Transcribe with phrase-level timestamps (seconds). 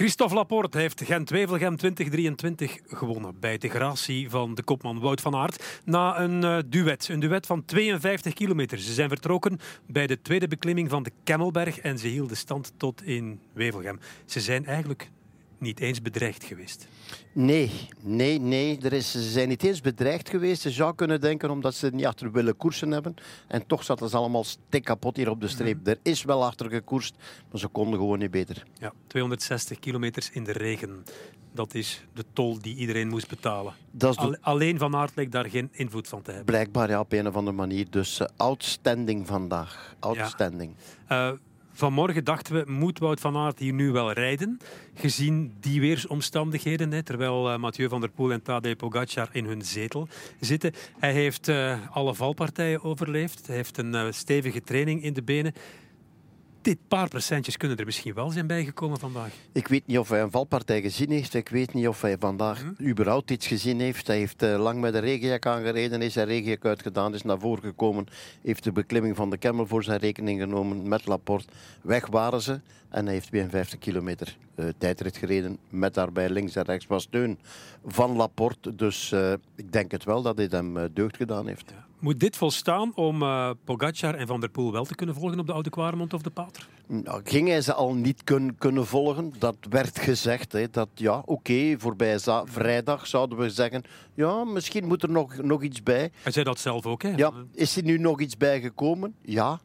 [0.00, 5.80] Christophe Laporte heeft Gent-Wevelgem 2023 gewonnen bij de gratie van de kopman Wout van Aert.
[5.84, 8.78] Na een uh, duet, een duet van 52 kilometer.
[8.78, 13.02] Ze zijn vertrokken bij de tweede beklimming van de Kemmelberg en ze hielden stand tot
[13.02, 14.00] in Wevelgem.
[14.24, 15.10] Ze zijn eigenlijk
[15.60, 16.88] niet eens bedreigd geweest.
[17.32, 18.78] Nee, nee, nee.
[18.82, 20.62] Er is, ze zijn niet eens bedreigd geweest.
[20.62, 23.14] Je zou kunnen denken omdat ze niet achter willen koersen hebben.
[23.48, 25.76] En toch zaten ze allemaal stik kapot hier op de streep.
[25.80, 25.88] Mhm.
[25.88, 27.14] Er is wel achter gekoerst,
[27.50, 28.62] maar ze konden gewoon niet beter.
[28.78, 31.04] Ja, 260 kilometers in de regen.
[31.52, 33.74] Dat is de tol die iedereen moest betalen.
[34.40, 36.46] Alleen Van Aert leek daar geen invloed van te hebben.
[36.46, 37.86] Blijkbaar ja, op een of andere manier.
[37.90, 39.94] Dus uh, outstanding vandaag.
[39.98, 40.74] Outstanding.
[41.08, 41.30] Ja.
[41.30, 41.38] Uh,
[41.80, 44.58] Vanmorgen dachten we, moet Wout van Aert hier nu wel rijden?
[44.94, 49.62] Gezien die weersomstandigheden, hè, terwijl uh, Mathieu van der Poel en Tadej Pogacar in hun
[49.62, 50.08] zetel
[50.40, 50.72] zitten.
[50.98, 53.46] Hij heeft uh, alle valpartijen overleefd.
[53.46, 55.52] Hij heeft een uh, stevige training in de benen
[56.62, 59.30] dit paar procentjes kunnen er misschien wel zijn bijgekomen vandaag.
[59.52, 61.34] Ik weet niet of hij een valpartij gezien heeft.
[61.34, 62.88] Ik weet niet of hij vandaag hm?
[62.88, 64.06] überhaupt iets gezien heeft.
[64.06, 67.62] Hij heeft uh, lang met de regenjak aangereden, is zijn regenjak uitgedaan, is naar voren
[67.62, 68.06] gekomen,
[68.42, 71.48] heeft de beklimming van de Kemmel voor zijn rekening genomen met Laporte.
[71.82, 76.62] Weg waren ze en hij heeft 52 kilometer uh, tijdrit gereden met daarbij links en
[76.62, 77.38] rechts was steun
[77.86, 78.74] van Laporte.
[78.74, 81.70] Dus uh, ik denk het wel dat dit hem deugd gedaan heeft.
[81.70, 81.88] Ja.
[82.00, 85.46] Moet dit volstaan om uh, Pogacar en Van der Poel wel te kunnen volgen op
[85.46, 86.68] de Oude Kwaremond of de Pater?
[86.86, 89.32] Nou, ging hij ze al niet kun, kunnen volgen?
[89.38, 90.52] Dat werd gezegd.
[90.52, 93.82] Hè, dat ja, oké, okay, voorbij vrijdag zouden we zeggen.
[94.14, 96.10] Ja, misschien moet er nog, nog iets bij.
[96.22, 97.02] Hij zei dat zelf ook.
[97.02, 97.08] Hè?
[97.16, 99.14] Ja, is er nu nog iets bijgekomen?
[99.22, 99.60] Ja.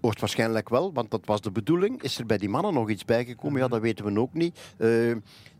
[0.00, 2.02] waarschijnlijk wel, want dat was de bedoeling.
[2.02, 3.60] Is er bij die mannen nog iets bijgekomen?
[3.60, 4.58] Ja, dat weten we ook niet.
[4.78, 5.16] Uh,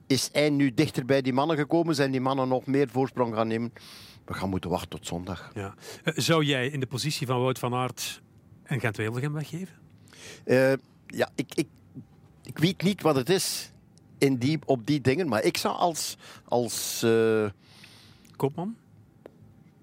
[0.06, 1.95] is hij nu dichter bij die mannen gekomen?
[1.95, 3.72] Zijn die mannen nog meer voorsprong gaan nemen?
[4.25, 5.50] We gaan moeten wachten tot zondag.
[5.55, 5.75] Ja.
[6.05, 8.22] Eh, zou jij in de positie van Wout van Aert
[8.64, 9.75] een gent wevelgem weggeven?
[10.44, 10.72] Uh,
[11.06, 11.69] ja, ik, ik,
[12.42, 13.72] ik weet niet wat het is
[14.19, 17.48] in die, op die dingen, maar ik zou als, als uh,
[18.36, 18.77] koopman,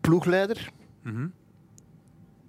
[0.02, 0.70] ploegleider,
[1.04, 1.34] mm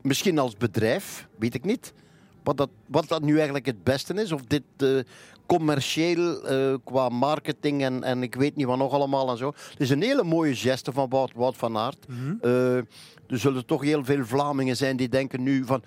[0.03, 1.95] misschien als bedrijf, weet ik niet,
[2.43, 4.33] wat dat, wat dat nu eigenlijk het beste is.
[4.33, 5.01] Of dit uh,
[5.47, 9.53] commercieel uh, qua marketing en, en ik weet niet wat nog allemaal en zo.
[9.71, 12.09] Het is een hele mooie geste van Wout, Wout van Aert.
[12.09, 12.39] Mm -hmm.
[12.43, 15.83] uh, er zullen toch heel veel Vlamingen zijn die denken nu van...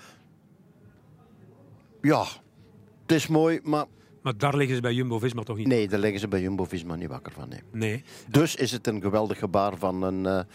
[2.02, 2.26] Ja,
[3.02, 3.86] het is mooi, maar...
[4.22, 5.68] Maar daar liggen ze bij Jumbo-Visma toch niet?
[5.68, 7.50] Nee, daar liggen ze bij Jumbo-Visma niet wakker van.
[7.50, 7.62] Nee.
[7.72, 8.04] nee.
[8.28, 10.46] Dus is het een geweldig gebaar van een,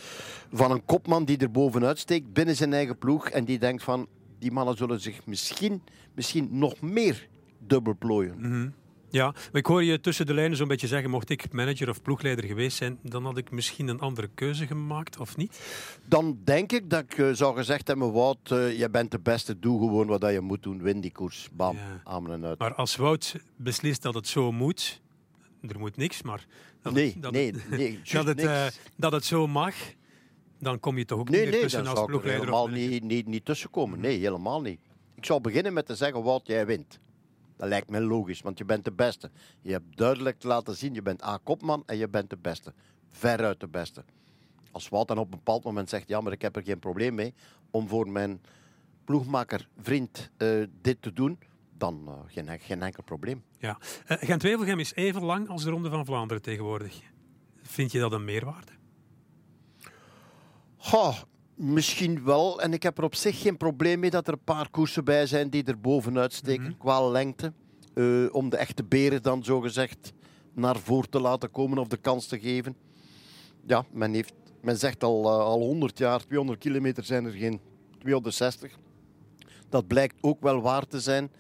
[0.53, 4.07] van een kopman die er bovenuit steekt binnen zijn eigen ploeg en die denkt van
[4.41, 5.83] die mannen zullen zich misschien,
[6.15, 7.29] misschien nog meer
[7.59, 8.35] dubbel plooien.
[8.39, 8.75] Mm -hmm.
[9.11, 12.03] Ja, maar ik hoor je tussen de lijnen zo'n beetje zeggen: mocht ik manager of
[12.03, 15.61] ploegleider geweest zijn, dan had ik misschien een andere keuze gemaakt, of niet?
[16.07, 19.59] Dan denk ik dat ik uh, zou gezegd hebben: Wout, uh, jij bent de beste,
[19.59, 21.49] doe gewoon wat je moet doen, win die koers.
[21.53, 22.01] Bam, ja.
[22.05, 22.59] aan en uit.
[22.59, 25.01] Maar als Wout beslist dat het zo moet,
[25.69, 26.47] er moet niks, maar
[26.83, 29.75] dat, nee, dat, nee, nee, dat, het, uh, dat het zo mag,
[30.61, 32.47] dan kom je toch ook nee, niet nee, tussen als ploegleider?
[32.47, 34.01] Nee, helemaal niet, niet, niet tussenkomen.
[34.01, 34.81] Nee, helemaal niet.
[35.15, 36.99] Ik zou beginnen met te zeggen, Wout, jij wint.
[37.57, 39.31] Dat lijkt me logisch, want je bent de beste.
[39.61, 42.73] Je hebt duidelijk te laten zien, je bent A-kopman en je bent de beste.
[43.11, 44.05] Veruit de beste.
[44.71, 47.15] Als Wout dan op een bepaald moment zegt, ja, maar ik heb er geen probleem
[47.15, 47.35] mee
[47.71, 48.41] om voor mijn
[49.05, 51.39] ploegmaker, vriend, uh, dit te doen,
[51.77, 53.43] dan uh, geen, geen enkel probleem.
[53.59, 53.79] Ja.
[54.09, 57.01] Uh, Gent-Wevelgem is even lang als de Ronde van Vlaanderen tegenwoordig.
[57.63, 58.73] Vind je dat een meerwaarde?
[60.81, 61.17] Goh,
[61.61, 62.61] Misschien wel.
[62.61, 65.27] En ik heb er op zich geen probleem mee dat er een paar koersen bij
[65.27, 66.79] zijn die er bovenuit steken mm -hmm.
[66.79, 67.53] qua lengte.
[67.95, 70.13] Uh, om de echte beren dan zogezegd
[70.55, 72.77] naar voren te laten komen of de kans te geven.
[73.67, 74.33] Ja, men, heeft,
[74.63, 77.61] men zegt al, uh, al 100 jaar, 200 kilometer zijn er geen
[77.99, 78.79] 260.
[79.69, 81.31] Dat blijkt ook wel waar te zijn.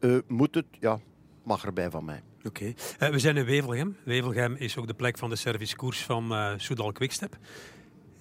[0.00, 0.66] Uh, moet het?
[0.80, 1.00] Ja,
[1.44, 2.22] mag erbij van mij.
[2.44, 2.74] Oké.
[2.98, 3.10] Okay.
[3.10, 3.96] we zijn in Wevelgem.
[4.04, 7.38] Wevelgem is ook de plek van de servicekoers van Soudal Quickstep.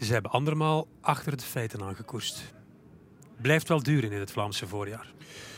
[0.02, 2.54] Ze hebben andermaal achter de feiten aangekoerst.
[3.42, 5.14] Blijft wel duren in het Vlaamse voorjaar.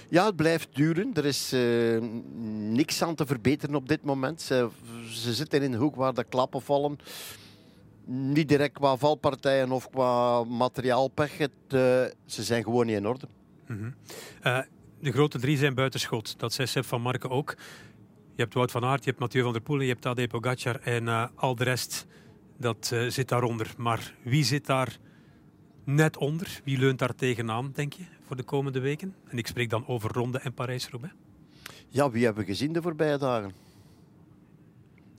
[0.10, 1.12] Ja, het blijft duren.
[1.14, 2.02] Er is uh,
[2.72, 4.42] niks aan te verbeteren op dit moment.
[4.42, 4.70] Ze,
[5.10, 6.98] ze zitten in een hoek waar de klappen vallen.
[8.06, 11.38] Niet direct qua valpartijen of qua materiaalpech.
[11.38, 11.80] Het, uh,
[12.26, 13.28] ze zijn gewoon niet in orde.
[13.68, 13.96] Mm -hmm.
[14.44, 14.60] uh,
[15.00, 16.40] de grote drie zijn buitenschot.
[16.40, 17.56] Dat zei Seb van Marken ook.
[18.36, 20.80] Je hebt Wout van Aert, je hebt Mathieu van der Poel, je hebt Tadej Pogacar
[20.80, 22.06] en al de rest
[22.58, 23.74] dat uh, zit daaronder.
[23.78, 24.98] Maar wie zit daar
[25.84, 26.62] net onder?
[26.64, 29.16] Wie leunt daar tegenaan, denk je, voor de komende weken?
[29.28, 31.16] En ik spreek dan over Ronde en Parijs-Roubaix.
[31.88, 33.52] Ja, wie hebben we gezien de voorbije dagen?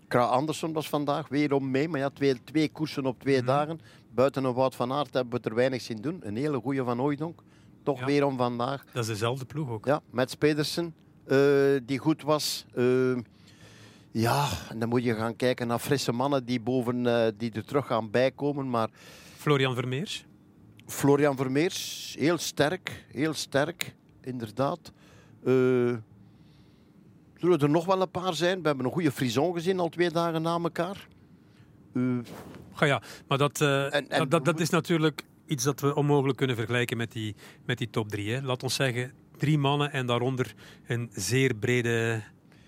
[0.08, 3.46] Kra Andersson was vandaag weer om mee, maar ja, twee, twee koersen op twee mm.
[3.46, 3.80] dagen.
[4.10, 6.20] Buiten een Wout van Aert hebben we er weinig zien doen.
[6.22, 7.42] Een hele goede van Ooidonk.
[7.82, 8.84] Toch ja, weer om vandaag.
[8.92, 9.86] Dat is dezelfde ploeg ook.
[9.86, 10.94] Ja, met Pedersen,
[11.26, 12.66] uh, die goed was.
[12.76, 13.18] Uh,
[14.16, 17.64] Ja, en dan moet je gaan kijken naar frisse mannen die, boven, uh, die er
[17.64, 18.70] terug gaan bijkomen.
[18.70, 18.88] Maar
[19.36, 20.24] Florian Vermeers?
[20.86, 24.92] Florian Vermeers, heel sterk, heel sterk, inderdaad.
[25.44, 25.96] Uh,
[27.36, 28.60] zullen er nog wel een paar zijn?
[28.60, 31.08] We hebben een goede frison gezien al twee dagen na elkaar.
[31.92, 32.18] Uh,
[32.78, 37.12] ja, maar dat, en, dat, dat, is natuurlijk iets dat we onmogelijk kunnen vergelijken met
[37.12, 37.34] die,
[37.64, 38.32] met die top drie.
[38.32, 38.42] Hè.
[38.42, 40.54] Laat ons zeggen, drie mannen en daaronder
[40.86, 42.22] een zeer brede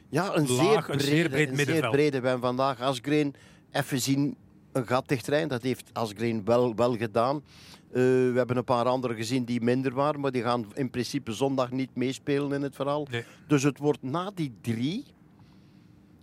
[0.08, 1.82] ja, een laag, zeer brede, een zeer breed een middenveld.
[1.82, 2.20] Zeer brede.
[2.20, 3.34] We hebben vandaag Asgreen
[3.70, 4.36] even zien
[4.72, 5.48] een gat dichtrijden.
[5.48, 7.36] Dat heeft Asgreen wel, wel gedaan.
[7.36, 11.32] Uh, we hebben een paar anderen gezien die minder waren, maar die gaan in principe
[11.32, 13.06] zondag niet meespelen in het verhaal.
[13.10, 13.24] Nee.
[13.46, 15.04] Dus het wordt na die drie,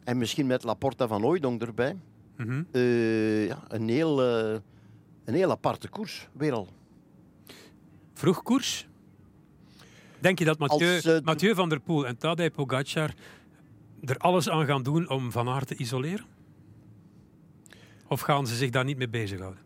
[0.04, 1.96] en misschien met Laporta van Ooydong erbij,
[2.38, 2.68] Mm -hmm.
[2.72, 4.58] uh, ja, een, heel, uh,
[5.26, 6.68] een heel aparte koers weer al.
[8.14, 8.88] Vroeg koers?
[10.20, 13.14] Denk je dat Mathieu, Als, Mathieu van der Poel en Tadej Pogacar
[14.06, 16.26] er alles aan gaan doen om Van Aert te isoleren?
[18.08, 19.62] Of gaan ze zich daar niet mee bezighouden?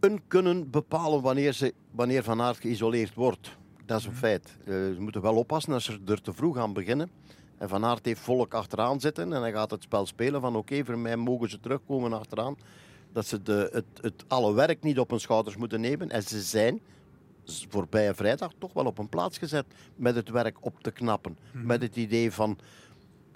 [0.00, 3.56] Een kunnen bepalen wanneer, ze, wanneer Van Aert geïsoleerd wordt.
[3.86, 4.56] Dat is een feit.
[4.60, 7.10] Uh, ze moeten wel oppassen als ze er te vroeg aan beginnen.
[7.58, 10.72] En Van Aert heeft volk achteraan zitten en hij gaat het spel spelen van oké,
[10.72, 12.56] okay, voor mij mogen ze terugkomen achteraan.
[13.12, 16.10] Dat ze de, het, het alle werk niet op hun schouders moeten nemen.
[16.10, 16.80] En ze zijn
[17.68, 19.66] voorbije vrijdag toch wel op een plaats gezet
[19.96, 21.38] met het werk op te knappen.
[21.52, 21.66] Mhm.
[21.66, 22.58] Met het idee van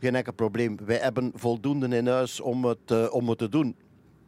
[0.01, 0.77] geen enkel probleem.
[0.85, 3.77] Wij hebben voldoende in huis om het, uh, om het te doen.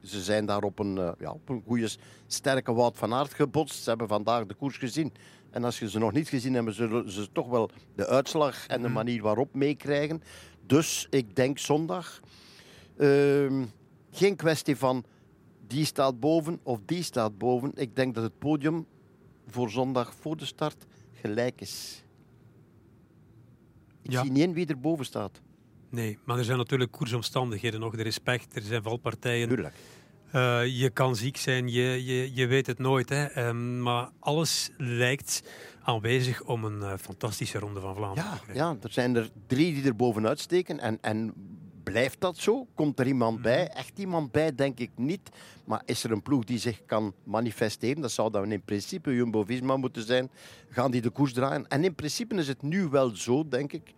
[0.03, 1.91] Ze zijn daar op een, uh, ja, op een goede,
[2.27, 3.83] sterke Wout van Aert gebotst.
[3.83, 5.13] Ze hebben vandaag de koers gezien.
[5.51, 8.83] En als je ze nog niet gezien hebt, zullen ze toch wel de uitslag en
[8.83, 10.23] de manier waarop meekrijgen.
[10.67, 12.21] Dus ik denk zondag.
[12.97, 13.63] Uh,
[14.11, 15.05] geen kwestie van
[15.67, 17.73] die staat boven of die staat boven.
[17.75, 18.87] Ik denk dat het podium
[19.47, 22.05] voor zondag voor de start gelijk is.
[24.03, 24.23] Ik Ja.
[24.23, 25.41] zie niet in wie er boven staat.
[25.91, 27.95] Nee, maar er zijn natuurlijk koersomstandigheden nog.
[27.99, 29.49] Er is pech, er zijn valpartijen.
[29.49, 29.75] Tuurlijk.
[30.35, 33.09] Uh, je kan ziek zijn, je, je, je weet het nooit.
[33.09, 33.47] Hè.
[33.49, 35.43] Um, maar alles lijkt
[35.83, 38.65] aanwezig om een uh, fantastische ronde van Vlaanderen Ja, te krijgen.
[38.65, 40.79] ja, er zijn er drie die er bovenuit steken.
[40.81, 41.33] En, en
[41.83, 42.67] blijft dat zo?
[42.75, 43.43] Komt er iemand Mhm.
[43.43, 43.69] bij?
[43.69, 45.29] Echt iemand bij, denk ik niet.
[45.65, 48.03] Maar is er een ploeg die zich kan manifesteren?
[48.03, 50.31] Dat zou dan in principe Jumbo-Visma moeten zijn.
[50.69, 51.69] Gaan die de koers draaien?
[51.69, 53.93] En in principe is het nu wel zo, denk ik,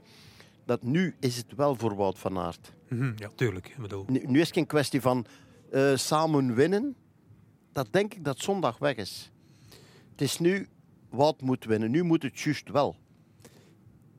[0.65, 2.73] dat nu is het wel voor Wout van Aert.
[2.89, 3.77] Mhm, Ja, tuurlijk.
[3.81, 4.05] Bedoel.
[4.09, 5.27] Nu, nu is het geen kwestie van
[5.73, 6.97] uh, samen winnen.
[7.73, 9.31] Dat denk ik dat zondag weg is.
[10.11, 10.69] Het is nu
[11.11, 11.91] Wout moet winnen.
[11.91, 12.97] Nu moet het juist wel.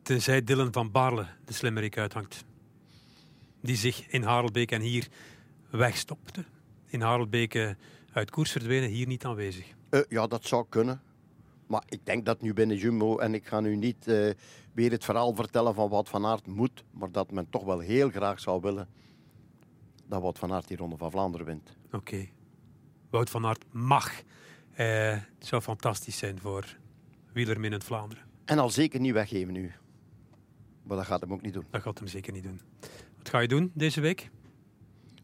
[0.01, 2.43] Tenzij Dylan van Baarle de slimmerik uithangt.
[3.61, 5.07] Die zich in Harelbeek en hier
[5.69, 6.43] wegstopte.
[6.87, 7.75] In Harelbeek
[8.11, 9.65] uit koers verdwenen, hier niet aanwezig.
[9.89, 11.01] Uh, ja, dat zou kunnen.
[11.73, 14.31] Maar ik denk dat nu binnen Jumbo, en ik ga nu niet uh,
[14.73, 18.09] weer het verhaal vertellen van wat Van Aert moet, maar dat men toch wel heel
[18.09, 18.87] graag zou willen
[20.05, 21.77] dat Wout van Aert die Ronde van Vlaanderen wint.
[21.85, 21.95] Oké.
[21.95, 22.33] Okay.
[23.09, 24.21] Wout van Aert mag.
[24.21, 26.77] Uh, het zou fantastisch zijn voor
[27.31, 28.23] wielerminnend Vlaanderen.
[28.45, 29.71] En al zeker niet weggeven nu.
[30.83, 31.65] Maar dat gaat hem ook niet doen.
[31.69, 32.61] Dat gaat hem zeker niet doen.
[33.17, 34.29] Wat ga je doen deze week?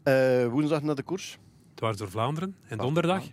[0.04, 1.38] Uh, woensdag naar de koers.
[1.74, 2.56] Dwars door Vlaanderen.
[2.68, 3.28] En donderdag?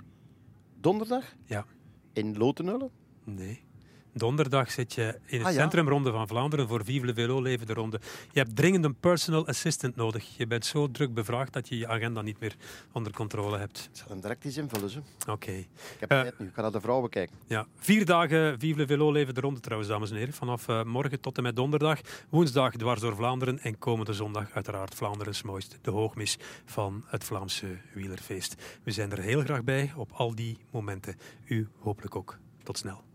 [0.79, 1.35] Donderdag?
[1.45, 1.65] Ja.
[2.13, 2.91] In Lotenullen?
[3.35, 3.65] Nee.
[4.13, 5.59] Donderdag zit je in het Ah, ja.
[5.59, 7.99] Centrum Ronde van Vlaanderen voor Vive le Velo Leven de Ronde.
[8.31, 10.37] Je hebt dringend een personal assistant nodig.
[10.37, 12.55] Je bent zo druk bevraagd dat je je agenda niet meer
[12.91, 13.89] onder controle hebt.
[13.91, 15.03] Ik zal hem direct eens invullen.
[15.21, 15.31] Oké.
[15.31, 15.57] Okay.
[15.59, 16.45] Ik heb uh, tijd nu.
[16.47, 17.35] Ik ga naar de vrouwen kijken.
[17.47, 17.67] Ja.
[17.75, 20.33] Vier dagen Vive le Velo Leven de Ronde trouwens, dames en heren.
[20.33, 21.99] Vanaf uh, morgen tot en met donderdag.
[22.29, 23.59] Woensdag dwars door Vlaanderen.
[23.59, 25.77] En komende zondag uiteraard Vlaanderens mooist.
[25.81, 28.55] De hoogmis van het Vlaamse wielerfeest.
[28.83, 31.15] We zijn er heel graag bij op al die momenten.
[31.45, 32.37] U hopelijk ook.
[32.63, 33.05] Tot snel.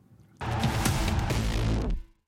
[0.48, 0.71] Bye.